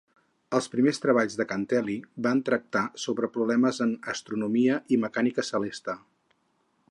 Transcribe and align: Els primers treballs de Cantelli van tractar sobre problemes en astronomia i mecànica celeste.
Els 0.59 0.67
primers 0.75 0.99
treballs 1.01 1.35
de 1.41 1.45
Cantelli 1.51 1.97
van 2.27 2.41
tractar 2.47 2.83
sobre 3.05 3.31
problemes 3.37 3.81
en 3.87 3.93
astronomia 4.15 4.79
i 4.97 5.01
mecànica 5.07 5.49
celeste. 5.53 5.99